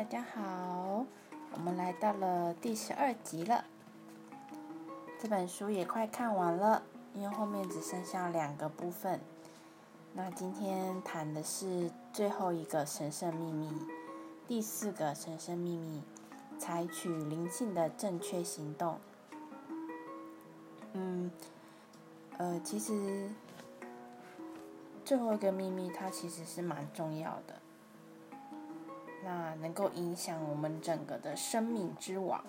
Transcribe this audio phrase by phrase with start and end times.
[0.00, 1.04] 大家好，
[1.52, 3.66] 我们来到了第十二集了。
[5.20, 9.20] 这本书也快看完了，因为后面只剩下两个部分。
[10.14, 13.70] 那今天谈的是最后一个神圣秘密，
[14.48, 16.02] 第四个神圣秘密，
[16.58, 18.98] 采取灵性的正确行动。
[20.94, 21.30] 嗯，
[22.38, 23.28] 呃，其实
[25.04, 27.60] 最后一个秘密它其实是蛮重要的。
[29.22, 32.42] 那能够影响我们整个的生命之网，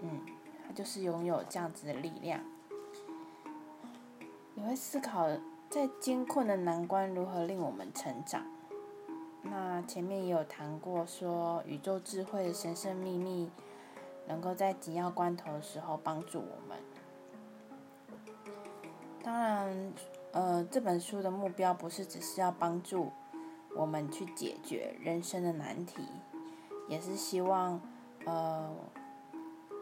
[0.00, 0.20] 嗯，
[0.66, 2.40] 它就是拥有这样子的力量。
[4.54, 5.28] 你会思考，
[5.68, 8.44] 在艰困的难关如何令我们成长？
[9.42, 13.50] 那前面也有谈过，说宇宙智慧的神圣秘密，
[14.28, 16.78] 能够在紧要关头的时候帮助我们。
[19.22, 19.92] 当然，
[20.32, 23.10] 呃，这本书的目标不是只是要帮助。
[23.76, 26.06] 我们去解决人生的难题，
[26.88, 27.80] 也是希望，
[28.24, 28.72] 呃，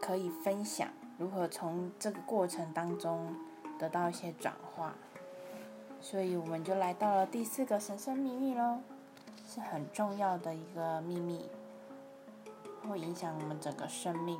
[0.01, 3.35] 可以分享如何从这个过程当中
[3.77, 4.95] 得到一些转化。
[6.01, 8.79] 所以我们就来到了第四个神圣秘密喽，
[9.47, 11.45] 是很重要的一个秘密，
[12.89, 14.39] 会影响我们整个生命。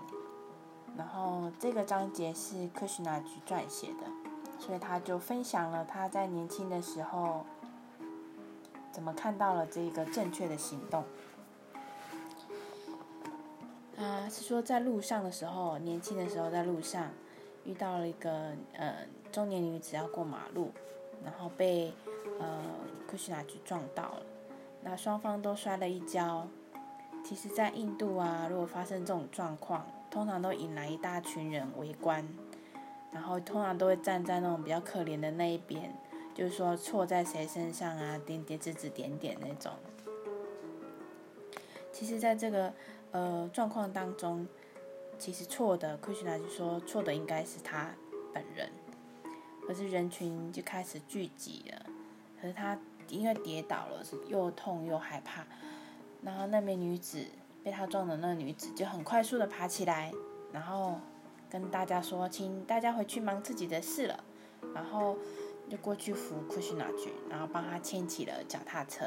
[0.97, 4.07] 然后这个章节是科什纳菊撰写的，
[4.59, 7.45] 所以他就分享了他在年轻的时候。
[8.93, 11.03] 怎么看到了这个正确的行动？
[13.97, 17.09] 啊是说在路上的时候，年轻的时候在路上
[17.65, 18.97] 遇到了一个呃
[19.31, 20.71] 中年女子要过马路，
[21.23, 21.93] 然后被
[22.39, 22.63] 呃
[23.07, 24.21] 科西纳去撞到了，
[24.81, 26.47] 那双方都摔了一跤。
[27.25, 32.27] 其实，在印度啊，如果发生这种状况，通常都引来一大群人围观，
[33.11, 35.95] 然后通常都会站在那种比较可怜的那一边。
[36.33, 38.19] 就是说错在谁身上啊？
[38.25, 39.71] 点点指指点点那种。
[41.91, 42.73] 其实，在这个
[43.11, 44.47] 呃状况当中，
[45.19, 47.93] 其实错的，，Krishna 就说错的应该是他
[48.33, 48.67] 本人，
[49.67, 51.85] 可是人群就开始聚集了。
[52.41, 52.77] 可是他
[53.09, 55.45] 因为跌倒了，是又痛又害怕。
[56.23, 57.23] 然后那名女子
[57.63, 60.11] 被他撞的那女子就很快速的爬起来，
[60.51, 60.99] 然后
[61.47, 64.23] 跟大家说：“请大家回去忙自己的事了。”
[64.73, 65.15] 然后。
[65.73, 69.05] 就过去扶库西娜去，然后帮他牵起了脚踏车，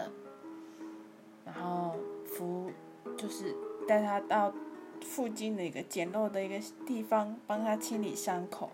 [1.45, 1.95] 然后
[2.25, 2.73] 扶
[3.17, 3.55] 就是
[3.87, 4.53] 带他到
[5.01, 8.73] 附近的一个简陋的一个地方，帮他清理伤口，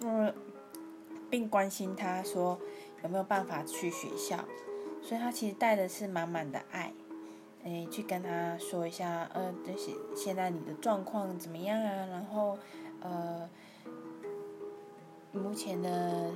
[0.00, 0.32] 嗯，
[1.28, 2.58] 并关心他说
[3.02, 4.42] 有没有办法去学校，
[5.02, 6.94] 所以他其实带的是满满的爱，
[7.64, 12.06] 哎，去跟他说一下，呃，这些现在你的状况怎么样啊？
[12.06, 12.56] 然后，
[13.02, 13.46] 呃。
[15.36, 16.30] 目前的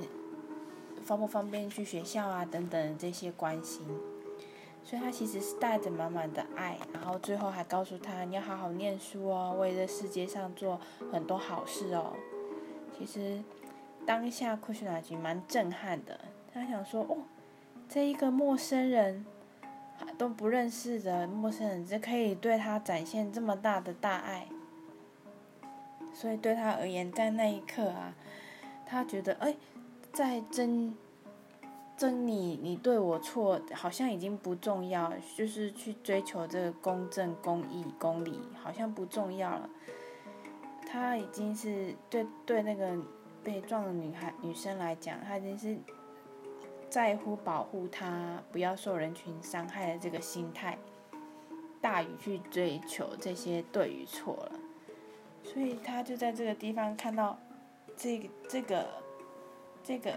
[1.03, 2.45] 方不方便去学校啊？
[2.45, 3.85] 等等这些关心，
[4.83, 10.79] 所以他其实是带着满满的爱，然后最后还告诉他你要好好念书哦，为这世界上做
[11.11, 12.13] 很多好事哦。
[12.97, 13.43] 其实
[14.05, 16.19] 当下库什纳吉蛮震撼的，
[16.53, 17.17] 他想说哦，
[17.89, 19.25] 这一个陌生人
[20.17, 24.47] 都不认识的陌生人，这可以对他展现这么大的大爱，
[26.13, 28.13] 所以对他而言，在那一刻啊。
[28.91, 29.55] 他觉得，哎，
[30.11, 30.93] 在争
[31.95, 39.69] 争你，你对我错，好像已经不重要，就是去追求这个公正、公义、公理，好像不重要了。
[40.85, 42.97] 他已经是对对那个
[43.41, 45.77] 被撞的女孩女生来讲，他已经是
[46.89, 50.77] 在乎保护她不要受人群伤害的这个心态，
[51.79, 54.59] 大于去追求这些对与错了。
[55.45, 57.39] 所以他就在这个地方看到。
[58.01, 58.87] 这个这个
[59.83, 60.11] 这个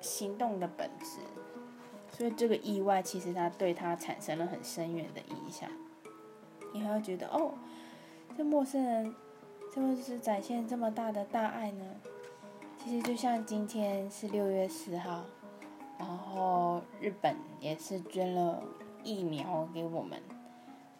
[0.00, 1.18] 行动的本质，
[2.16, 5.68] 所以这个意外其实他对他产生了很深远的影响。
[6.72, 7.54] 你还会觉得哦，
[8.36, 9.12] 这陌生人
[9.72, 11.84] 怎么是展现这么大的大爱呢？
[12.76, 15.24] 其实就像今天是六月四号，
[15.98, 18.62] 然后日本也是捐了
[19.02, 20.22] 疫苗给我们。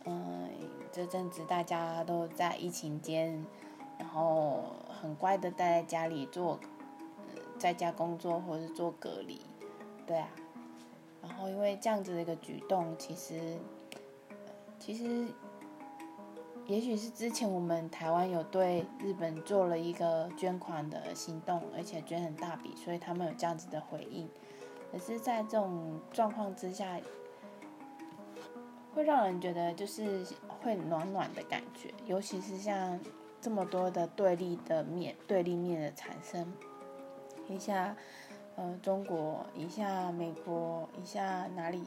[0.04, 0.48] 嗯，
[0.90, 3.46] 这阵子大家都在疫情间。
[3.98, 4.62] 然后
[5.00, 6.58] 很乖的待在家里做，
[7.58, 9.40] 在家工作或是做隔离，
[10.06, 10.28] 对啊。
[11.22, 13.58] 然后因为这样子的一个举动，其实，
[14.78, 15.26] 其实，
[16.66, 24.28] 也许是之前我们台湾有对日本做了一个捐款的行动，而且捐很大笔，所以他们有这样子的回应。
[24.92, 26.98] 可是，在这种状况之下，
[28.94, 32.98] 会让人觉得就是会暖暖的感觉，尤其是像。
[33.40, 36.52] 这么多的对立的面，对立面的产生，
[37.49, 37.96] 一下，
[38.56, 41.82] 呃，中国，一下美国，一下哪里，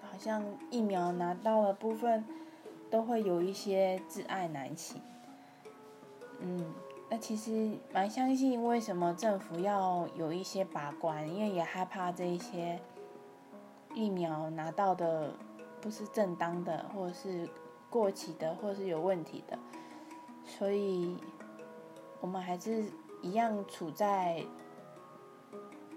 [0.00, 2.24] 好像疫苗拿到的部分
[2.90, 5.00] 都会有一些挚爱难行。
[6.40, 6.72] 嗯，
[7.08, 12.78] 那其实蛮相信为什么政府要有一些把关，因为也害怕这一些
[13.94, 15.32] 疫苗拿到的
[15.80, 17.48] 不是正当的，或者是
[17.88, 19.58] 过期的，或者是有问题的，
[20.58, 21.16] 所以
[22.20, 22.84] 我们还是
[23.22, 24.44] 一样处在。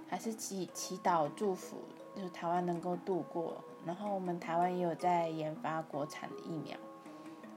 [0.07, 1.77] 还是祈祈祷祝福，
[2.13, 3.63] 就是台湾能够度过。
[3.85, 6.77] 然后我们台湾也有在研发国产的疫苗，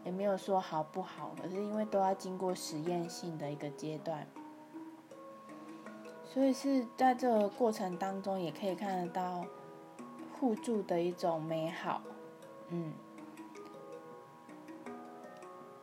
[0.04, 4.24] 也没有说好不好，可是因为都要经过实验性的一个阶段，
[6.24, 9.44] 所以是在这个过程当中也可以看得到
[10.38, 12.00] 互助的一种美好。
[12.68, 12.92] 嗯，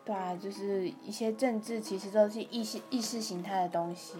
[0.04, 4.16] 对啊，就是一些政治其实都是意识意识形态的东西。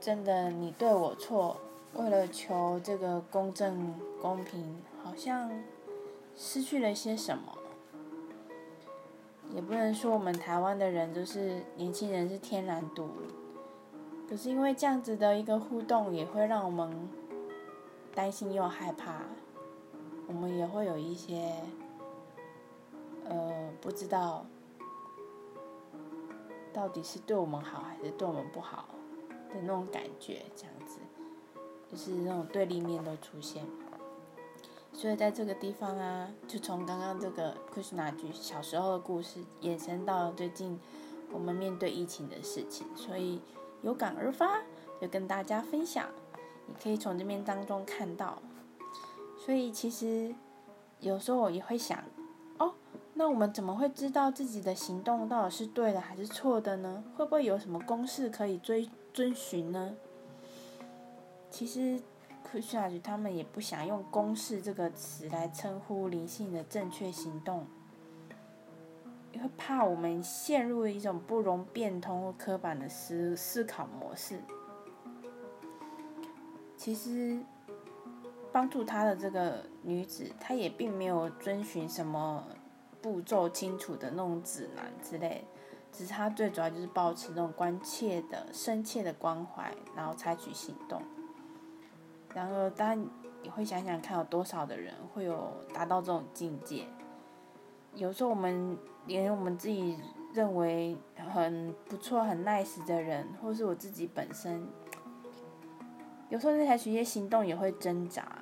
[0.00, 1.56] 真的，你对我错，
[1.94, 5.50] 为了求这个公正公平，好像
[6.36, 7.56] 失去了些什么。
[9.54, 13.08] 也不能说我们台湾的人就是年轻人是天然毒，
[14.28, 17.08] 可是因为这样子的一个互动，也会让我们
[18.14, 19.22] 担心又害怕，
[20.26, 21.50] 我们也会有一些
[23.28, 24.44] 呃不知道
[26.72, 28.86] 到底是对我们好还是对我们不好。
[29.50, 30.98] 的那种感觉，这样子，
[31.90, 33.64] 就是那种对立面都出现。
[34.92, 40.78] 所以在这个地方啊，就从刚刚这个 Krishna 举小时候的故事，延伸到最近
[41.32, 43.40] 我们面对疫情的事情，所以
[43.80, 44.60] 有感而发，
[45.00, 46.06] 就跟大家分享。
[46.66, 48.42] 你可以从这边当中看到。
[49.38, 50.34] 所以其实
[51.00, 52.04] 有时候我也会想，
[53.18, 57.02] 那我们怎么会知道自己的行动到底是对的还是错的呢？
[57.16, 58.88] 会不会有什么公式可以追？
[59.12, 59.96] 遵循呢？
[61.50, 62.00] 其实，
[62.44, 67.66] 科学家他们也不想用“公式”这个词来称呼灵性的正确行动，
[69.32, 74.40] 因为怕我们陷入一种不容变通或刻板的思思考模式。
[76.76, 77.40] 其实，
[78.52, 82.46] 帮助他的这个女子，她也并没有遵循什么
[83.00, 85.44] 步骤清楚的那种指南之类。
[85.90, 91.00] 只是他最主要就是保持那种关切的、深切的关怀，然后采取行动。
[92.34, 93.06] 然而，当然
[93.42, 96.84] 你会想想看，有多少的人会有达到这种境界？
[97.94, 99.98] 有时候我们连我们自己
[100.34, 100.94] 认为
[101.32, 104.68] 很不错、很 nice 的人，或是我自己本身，
[106.28, 108.40] 有时候在采取一些行动也会挣扎。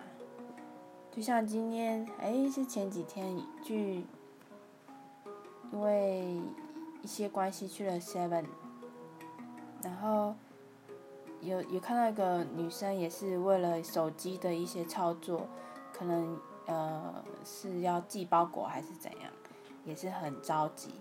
[1.13, 4.05] 就像今天，哎，是前几天去，
[5.73, 6.41] 因为。
[7.03, 8.47] 一些关系去了 Seven，
[9.81, 10.35] 然后
[11.41, 15.47] 有有看到一个女生也是为了手机的一些操作，
[15.93, 16.37] 可能
[16.67, 17.15] 呃
[17.45, 19.31] 是要寄包裹还是怎样，
[19.85, 20.95] 也是很着急。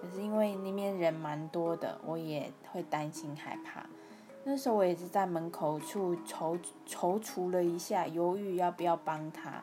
[0.00, 3.86] 可是因为那边人蛮多的，我也会担心害怕。
[4.42, 9.62] 那时候我也是在门口处踌踌躇了一下，犹豫要不要帮他。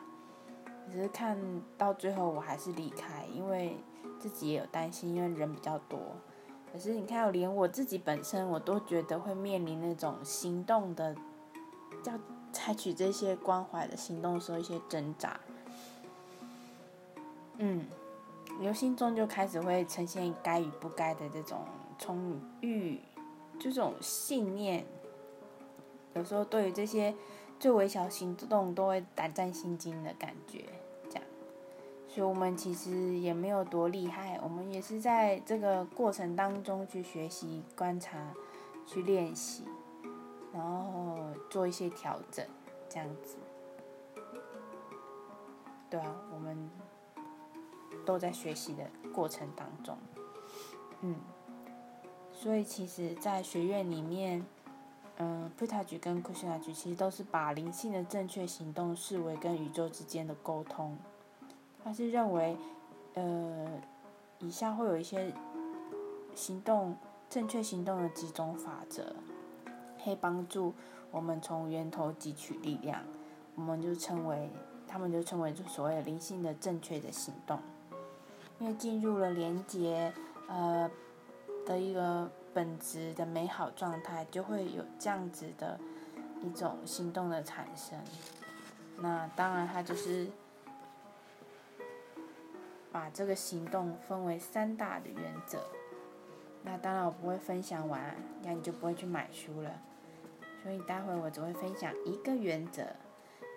[0.90, 1.36] 只是看
[1.76, 3.76] 到最后我还是离开，因为。
[4.18, 5.98] 自己也有担心，因为人比较多。
[6.72, 11.14] 可是你看，连我自己本身，我都觉得会面临那种行动的，
[12.04, 12.18] 要
[12.52, 15.38] 采取这些关怀的行动时候，一些挣扎。
[17.58, 17.86] 嗯，
[18.60, 21.64] 由心中就开始会呈现该与不该的这种
[21.96, 22.98] 冲欲，
[23.60, 24.84] 这种信念。
[26.14, 27.14] 有时候对于这些
[27.60, 30.64] 最微小行动，都会胆战心惊的感觉。
[32.14, 38.32] 所以我们其实也没有多厉害，我们也是在这个过程当中去学习、观察、
[38.86, 39.64] 去练习，
[40.52, 41.18] 然后
[41.50, 42.46] 做一些调整，
[42.88, 43.34] 这样子。
[45.90, 46.70] 对啊，我们
[48.06, 49.98] 都在学习的过程当中，
[51.00, 51.16] 嗯。
[52.32, 54.46] 所以其实，在学院里面，
[55.16, 60.96] 嗯，普塔局跟库西纳局其实都是把灵性的正确行动视为跟宇宙之间的沟通。
[61.84, 62.56] 他是认为，
[63.12, 63.68] 呃，
[64.38, 65.30] 以下会有一些
[66.34, 66.96] 行动
[67.28, 69.14] 正确行动的几种法则，
[70.02, 70.72] 可以帮助
[71.10, 73.02] 我们从源头汲取力量。
[73.54, 74.48] 我们就称为，
[74.88, 77.58] 他们就称为就所谓灵性的正确的行动。
[78.58, 80.10] 因为进入了连接，
[80.48, 80.90] 呃，
[81.66, 85.78] 的一个本质的美好状态，就会有这样子的
[86.40, 87.98] 一种行动的产生。
[88.96, 90.26] 那当然，它就是。
[92.94, 95.58] 把这个行动分为三大的原则，
[96.62, 99.82] 那当然我不会分享完，那你就不会去买书了。
[100.62, 102.86] 所以待会我只会分享一个原则，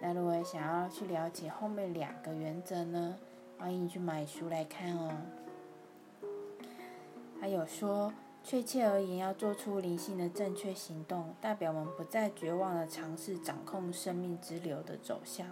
[0.02, 3.16] 那如果想要去了解后面两个原则呢，
[3.60, 5.12] 欢迎你去买书来看哦。
[7.40, 8.12] 还有说，
[8.44, 15.48] 确切而言，要做出灵性的正确行动，代表我们不再绝望的尝试掌控生命之流的走向，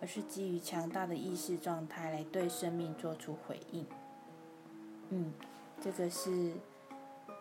[0.00, 3.86] 而是基于强大的意识状态来对生命做出回应。
[5.10, 5.32] 嗯，
[5.80, 6.52] 这个是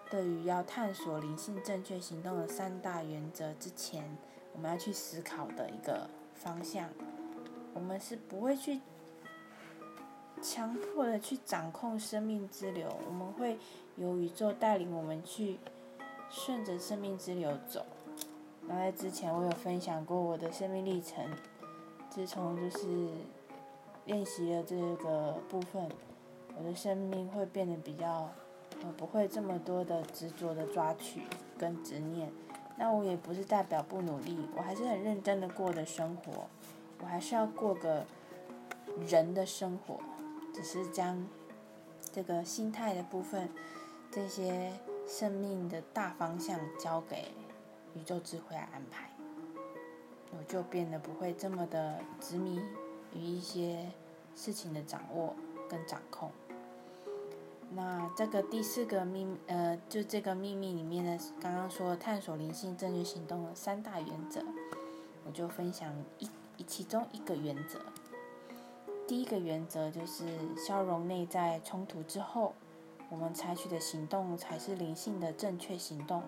[0.10, 4.18] 对于要探索灵性正确行动的三大原则之前，
[4.54, 6.10] 我们要去思考的一个。
[6.40, 6.88] 方向，
[7.74, 8.80] 我们是不会去
[10.40, 13.58] 强迫的去掌控生命之流，我们会
[13.96, 15.58] 由宇宙带领我们去
[16.30, 17.84] 顺着生命之流走。
[18.68, 21.28] 那在之前我有分享过我的生命历程，
[22.18, 22.88] 自从就是
[24.06, 25.88] 练习了这个部分，
[26.58, 28.28] 我的生命会变得比较，
[28.82, 31.22] 呃，不会这么多的执着的抓取
[31.60, 32.34] 跟执念。
[32.76, 36.48] 那我也不是代表不努力，我还是很认真的过的生活，
[37.02, 38.04] 我还是要过个
[39.08, 40.00] 人的生活，
[40.52, 41.24] 只是将
[42.12, 43.48] 这个心态的部分，
[44.10, 44.74] 这些
[45.08, 47.32] 生命的大方向交给
[47.94, 49.08] 宇宙智慧来安排，
[50.38, 52.62] 我就变得不会这么的执迷
[53.14, 53.90] 于一些
[54.36, 55.34] 事情的掌握
[55.68, 56.32] 跟掌控。
[57.72, 64.42] 那这个第四个秘呃，就这个秘密里面的，刚刚说探索灵性正确行动的三大原则，
[65.26, 67.80] 我就分享一一其中一个原则。
[69.06, 70.26] 第一个原则就是
[70.56, 72.54] 消融内在冲突之后，
[73.10, 76.24] 我们采取的行动才是灵性的正确行动。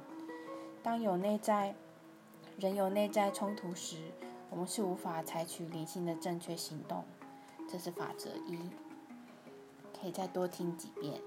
[0.84, 1.74] 当有内在
[2.60, 4.12] 人有内在冲突时，
[4.50, 7.06] 我们是无法采取理性的正确行动。
[7.70, 8.60] 这是法则一，
[9.98, 11.22] 可以再多听几遍。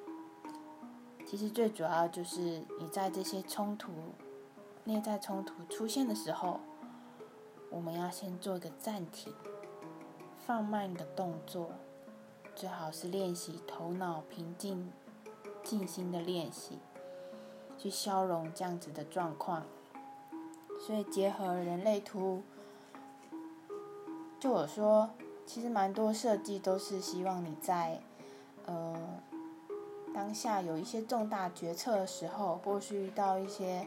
[1.25, 3.91] 其实最主要就是你在这些冲突、
[4.85, 6.61] 内在冲突出现的时候，
[7.71, 9.33] 我们要先做个暂停，
[10.45, 11.71] 放慢的动作，
[12.55, 14.93] 最好是练习头脑平静、
[15.65, 16.79] 静心的练习，
[17.79, 19.65] 去消融这样子的状况。
[20.85, 22.43] 所以结合人类图，
[24.41, 25.09] 就我说，
[25.47, 28.03] 其实蛮多设计都是希望你在，
[28.67, 28.97] 呃。
[30.15, 33.87] 当下有一些重大决策的时候，或是遇到一些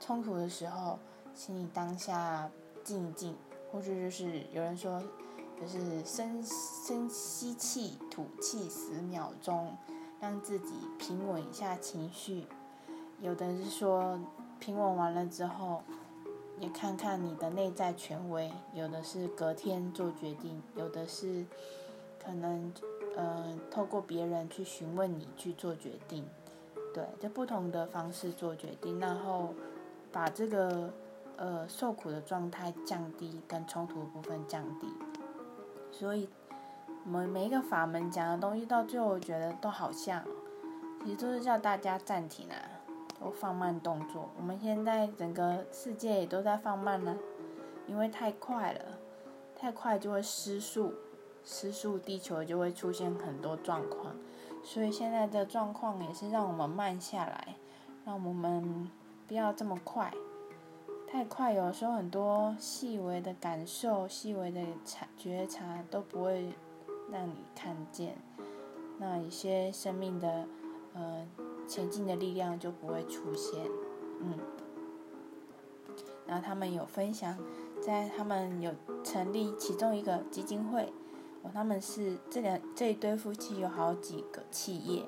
[0.00, 0.98] 冲突的时候，
[1.34, 2.50] 请你当下
[2.82, 3.36] 静一静，
[3.70, 4.98] 或者就是有人说，
[5.60, 9.76] 就是深深吸气、吐气十秒钟，
[10.20, 12.46] 让自己平稳一下情绪。
[13.20, 14.18] 有的是说
[14.58, 15.82] 平稳完了之后，
[16.60, 18.50] 也看看你的内在权威。
[18.72, 21.44] 有的是隔天做决定，有的是
[22.24, 22.72] 可能。
[23.16, 26.24] 呃，透过别人去询问你去做决定，
[26.94, 29.52] 对，就不同的方式做决定，然后
[30.12, 30.88] 把这个
[31.36, 34.86] 呃受苦的状态降低，跟冲突的部分降低。
[35.90, 36.28] 所以，
[37.06, 40.24] 我们每一个法门讲的东西，到最后我觉得都好像，
[41.02, 42.54] 其实都是叫大家暂停啊，
[43.20, 44.30] 都放慢动作。
[44.36, 47.16] 我们现在整个世界也都在放慢呢，
[47.86, 48.98] 因为太快了，
[49.56, 50.92] 太快就会失速。
[51.44, 54.14] 失速，地球就会出现很多状况，
[54.62, 57.56] 所以现在的状况也是让我们慢下来，
[58.04, 58.90] 让我们
[59.26, 60.12] 不要这么快，
[61.10, 66.52] 太快有时候很多细微的感受、细微的察觉察都不会
[67.10, 68.18] 让你看见，
[68.98, 70.44] 那一些生命的
[70.92, 71.26] 呃
[71.68, 73.64] 前进的力量就不会出现，
[74.20, 74.34] 嗯，
[76.26, 77.38] 然后他们有分享，
[77.80, 78.72] 在他们有
[79.04, 80.92] 成立其中一个基金会。
[81.42, 85.04] 哦他们是这两这一对夫妻有好几个企业，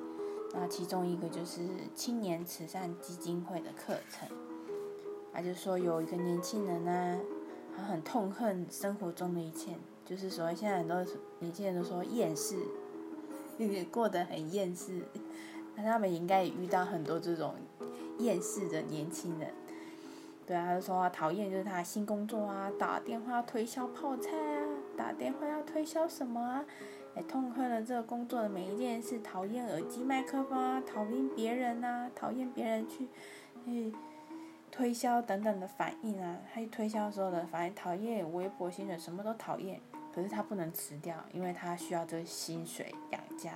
[0.55, 4.29] 那其中一个就是青年慈善基金会的课程。
[5.33, 7.21] 他就说有一个年轻人呢，
[7.77, 9.75] 他很痛恨生活中的一切，
[10.05, 11.05] 就是所谓现在很多
[11.41, 12.57] 年轻人都说厌世，
[13.59, 15.03] 也 过得很厌世。
[15.83, 17.55] 他们应该也遇到很多这种
[18.19, 19.51] 厌世的年轻人。
[20.47, 24.67] 对啊，他就说讨厌就是他新工作啊，打电话推销泡菜啊。
[24.97, 26.65] 打电话要推销什么啊？
[27.15, 33.09] 哎，痛恨了这个工作的每一件事，讨厌耳机麦克风啊，讨厌别人呐，讨厌别人去
[33.65, 33.93] 去
[34.71, 36.39] 推销等等的反应啊。
[36.53, 39.81] 他推销时候的反应，讨厌微博薪水，什么都讨厌。
[40.13, 43.53] 可是他不能辞掉，因为他需要这个薪水养家，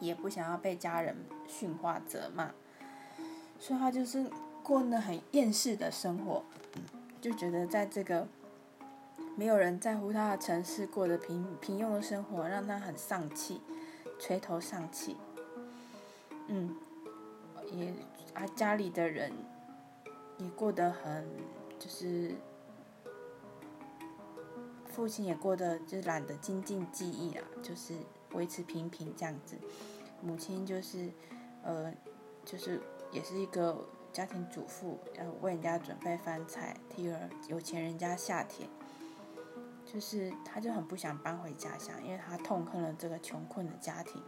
[0.00, 2.52] 也不想要被家人训话责骂，
[3.58, 4.30] 所以他就是
[4.62, 6.44] 过得很厌世的生活，
[7.20, 8.26] 就觉得在这个。
[9.36, 13.60] 没有人在乎他的城市过得平平庸的生活，让他很丧气，
[14.18, 15.16] 垂头丧气。
[16.48, 16.74] 嗯，
[17.70, 17.94] 也
[18.34, 19.32] 啊，家里的人
[20.38, 21.24] 也过得很，
[21.78, 22.34] 就是
[24.86, 27.94] 父亲也过得就懒得精进技艺啦，就是
[28.32, 29.56] 维持平平这样子。
[30.20, 31.10] 母亲就是
[31.62, 31.92] 呃，
[32.44, 32.80] 就是
[33.12, 38.68] 也是一个家庭主妇，要为人家准备饭菜，替儿有钱人家下田。
[39.90, 44.22] 就是他就很不想搬回家乡，因为他痛恨了这个穷困的家庭，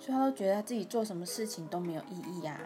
[0.00, 2.60] 所以他都觉得自己做什么事情都没有意义啊。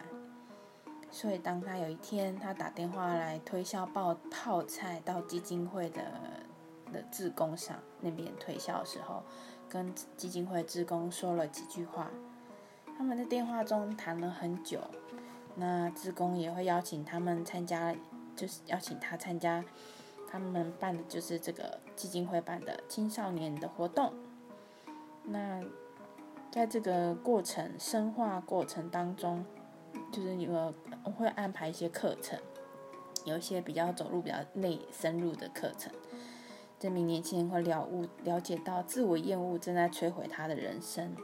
[1.11, 6.03] 所以当他有一天他打电话来推销泡泡菜到基金会的
[6.91, 9.23] 的志工上那边推销的时候，
[9.75, 12.09] 跟基金会职工说了几句话，
[12.97, 14.78] 他们在电话中谈了很久，
[15.57, 17.93] 那职工也会邀请他们参加，
[18.37, 19.64] 就是邀请他参加。
[20.31, 24.12] 他们办的就是这个基金会办的青少年的活动。
[25.25, 25.61] 那
[26.52, 29.45] 在这个过程深化过程当中，
[30.12, 30.73] 就是你们
[31.16, 32.38] 会安排一些课程，
[33.25, 35.93] 有一些比较走入比较内深入的课程，
[36.85, 41.17] 这名年轻人会了悟了解到自我厌恶正在摧毁他的人生。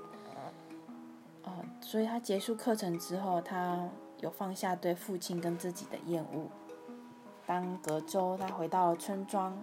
[1.45, 1.53] 哦，
[1.83, 3.87] 所以他结束课程之后，他
[4.21, 6.47] 有放下对父亲跟自己的厌恶。
[7.45, 9.63] 当隔周他回到了村庄，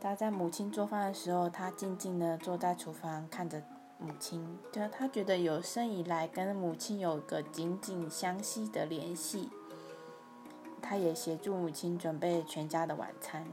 [0.00, 3.62] 他在母亲做饭的时候，他静静的坐在厨房看着
[3.98, 9.48] 母亲，就他觉得有生以来跟母亲有个紧紧相系的联系。
[10.82, 13.46] 他也协助母亲准备全家的晚餐。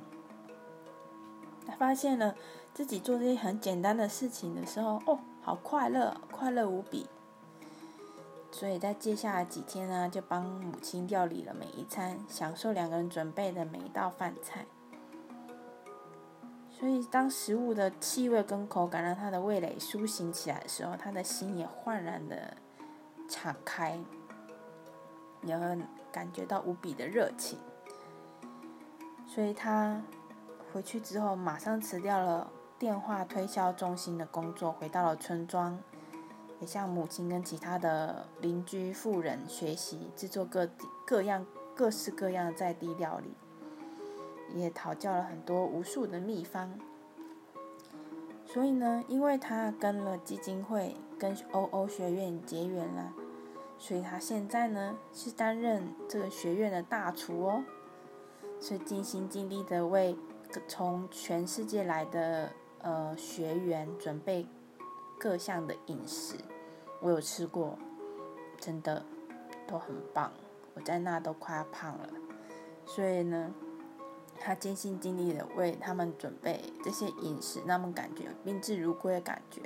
[1.67, 2.33] 他发现了
[2.74, 7.05] 自己做这些很简单的事情的时候，哦，好快乐，快乐无比。
[8.50, 14.65] 所以在接下来几天呢，就帮母亲料理了每一餐，享受两个人准备的每一道饭菜。
[16.71, 22.55] 所以当食物的气味跟口感让他的味蕾苏醒起来的时候，他的心也焕然的
[23.27, 24.00] 敞开，
[25.43, 25.77] 也会
[26.12, 27.59] 感觉到无比的热情。
[29.27, 30.01] 所以他
[30.77, 35.75] 回去之后，马上辞掉了电话推销中心的工作，回到了村庄。
[36.59, 40.70] 也向母亲跟其他的邻居妇人学习制作各
[41.03, 43.33] 各样各式各样的在地料理，
[44.53, 46.72] 也讨教了很多无数的秘方。
[48.46, 53.13] 所以呢，因为他跟了基金会，跟欧欧学院结缘了，
[53.79, 57.63] 所以他现在呢是担任这个学院的大厨哦，
[58.61, 60.16] 是尽心尽力的为
[60.68, 64.46] 从全世界来的呃学员准备。
[65.20, 66.36] 各项的饮食，
[67.01, 67.75] 我有吃过，
[68.60, 69.03] 真的
[69.66, 70.31] 都很棒。
[70.75, 72.10] 我在那都快要胖了，
[72.86, 73.51] 所以呢，
[74.40, 79.60] 他尽心尽力的为他们准备这些饮食，那么感觉宾至如归的感觉，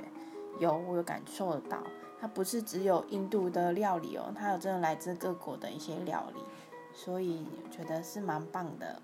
[0.58, 1.82] 有我有感受得到。
[2.18, 6.40] 它不是只有印度的料理哦，它有真的来自各国的一些料理，
[6.94, 9.02] 所以觉得是蛮棒的。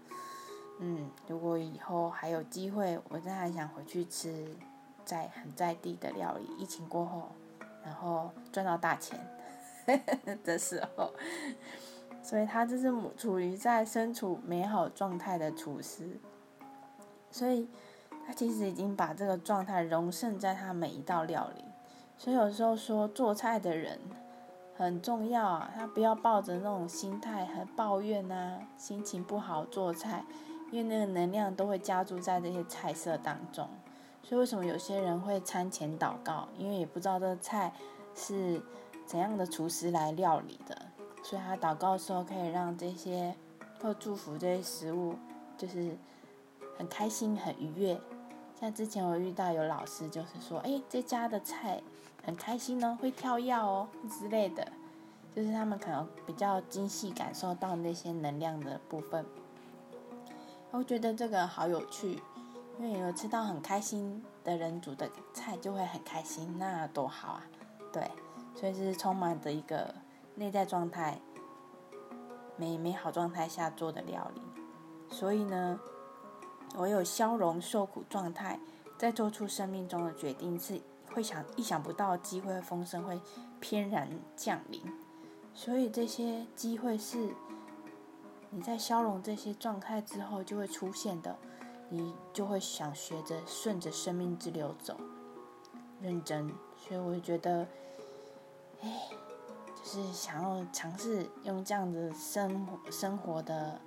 [0.79, 4.47] 嗯，如果以后还有机会，我真的还想回去吃。
[5.05, 7.31] 在很在地的料理，疫情过后，
[7.83, 9.19] 然后赚到大钱
[10.45, 11.11] 的时候，
[12.23, 16.21] 所以他就是处于在身处美好状态的厨师，
[17.31, 17.67] 所以
[18.27, 21.65] 他其实已经把这个状态融渗在他每一道料理。
[22.19, 23.99] 所以有时候说做菜的人
[24.77, 30.23] 很重要啊，他不要抱着那种心态和抱怨啊，心情不好做菜，
[30.71, 33.69] 因为那个能量都会加注在这些菜色当中。
[34.23, 36.47] 所以为什么有些人会餐前祷告？
[36.59, 37.73] 因为也不知道这个菜
[38.15, 38.61] 是
[39.07, 40.77] 怎样的厨师来料理的，
[41.23, 43.35] 所以他祷告的时候可以让这些
[43.81, 45.15] 或祝福这些食物，
[45.57, 45.97] 就是
[46.77, 47.99] 很开心、很愉悦。
[48.61, 51.81] 像之前我遇到有老师就是说，哎，这家的菜
[52.23, 54.67] 很开心哦，会跳药哦之类的，
[55.35, 59.25] 就是他们可能比较精细感受到那些能量的部分。
[60.71, 62.21] 我觉得这个好有趣。
[62.81, 67.43] 因为有吃到很开心的人煮的菜，就会很开心，那多好啊！
[67.93, 68.09] 对，
[68.55, 69.93] 所以是充满着一个
[70.37, 71.21] 内在状态、
[72.57, 74.41] 美美好状态下做的料理。
[75.11, 75.81] 所以呢，
[76.77, 78.61] 我有消融受苦状态，
[78.97, 80.81] 在做出生命中的决定，是
[81.13, 83.21] 会想意想不到机会丰盛会
[83.59, 84.81] 翩然降临。
[85.53, 87.35] 所以这些机会是
[88.51, 91.37] 你在消融这些状态之后就会出现的。
[91.91, 94.95] 你就会想学着顺着生命之流走，
[96.03, 97.67] 认真，所以我就觉得，
[98.83, 99.09] 哎，
[99.75, 103.81] 就是想要尝试用这样子生活生活的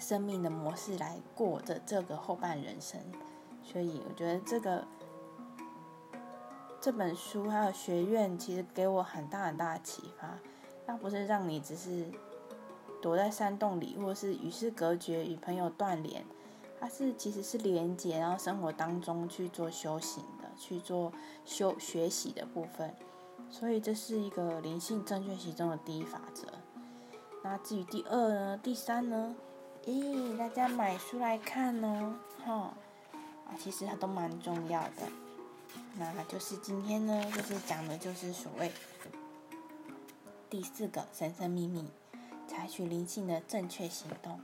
[0.00, 3.00] 生命的模式来过着这个后半人生，
[3.62, 4.84] 所以我觉得这个
[6.80, 10.36] 这本书还有学院其实给我很大很大的启发，
[10.84, 12.10] 它不是让你只是
[13.02, 16.24] 躲在山洞里，或是与世隔绝，与朋友断联。
[16.78, 21.12] 它是其实是连接，然后生活当中去做修行的，去做
[21.44, 22.94] 修学习的部分。
[23.50, 26.46] 所以这是一个灵性正确其中的第一法则。
[27.42, 28.60] 那至于第二呢？
[28.62, 29.34] 第三呢？
[29.84, 35.08] 咦，大家买书来看哦，哈，啊，其实它都蛮重要的。
[35.98, 38.70] 那就是今天呢，就是讲的就是所谓
[40.48, 41.84] 第四个神圣秘密，
[42.50, 44.40] 采取灵性的正确行动。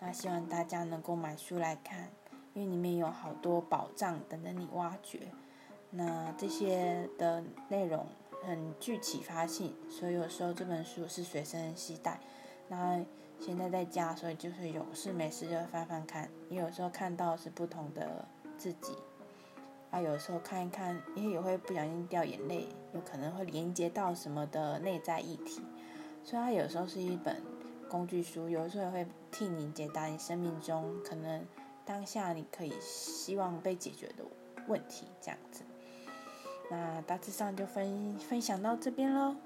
[0.00, 2.08] 那希望大家能够买书来看，
[2.54, 5.28] 因为里面有好多宝藏等着你挖掘。
[5.90, 8.06] 那这些的内容
[8.42, 12.18] 很具启发性，所以有时候这本书是随身携带。
[12.66, 13.04] 那
[13.38, 16.30] 现在在家，所以就是有事没事就翻翻看。
[16.48, 18.26] 也有时候看到是不同的
[18.56, 18.96] 自己，
[19.90, 25.60] 啊，有时候看一看，因为也会不小心掉眼泪，有可能会连接到什么的内在议题。
[26.24, 27.40] 所以它有时候是一本
[27.88, 31.46] 工具书，有时候也会替你解答你生命中可能
[31.84, 34.24] 当下你可以希望被解决的
[34.66, 35.62] 问题，这样子。
[36.70, 39.36] 那大致上就分分享到这边喽，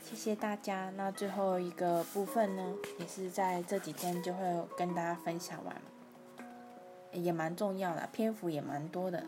[0.00, 0.90] 谢谢大家。
[0.96, 5.76] 那最后一个部分呢，也是在这几天就会跟大家分享完，
[7.12, 9.26] 也蛮重要的，篇幅也蛮多的，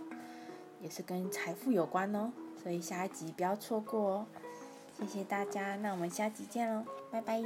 [0.80, 2.30] 也是跟财富有关哦，
[2.62, 4.26] 所以下一集不要错过哦。
[4.98, 7.40] 谢谢大家，那我们下期见喽，拜拜。